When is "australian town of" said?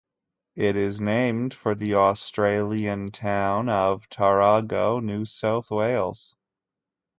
1.93-4.09